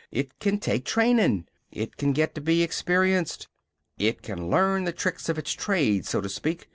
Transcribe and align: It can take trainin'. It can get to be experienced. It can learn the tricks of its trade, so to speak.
It 0.11 0.39
can 0.39 0.57
take 0.57 0.83
trainin'. 0.83 1.45
It 1.71 1.95
can 1.95 2.11
get 2.11 2.33
to 2.33 2.41
be 2.41 2.63
experienced. 2.63 3.47
It 3.99 4.23
can 4.23 4.49
learn 4.49 4.85
the 4.85 4.91
tricks 4.93 5.29
of 5.29 5.37
its 5.37 5.51
trade, 5.51 6.07
so 6.07 6.21
to 6.21 6.27
speak. 6.27 6.67